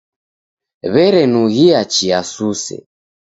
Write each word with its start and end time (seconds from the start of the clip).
W'erenughia 0.93 1.79
chia 1.93 2.19
suse. 2.31 2.77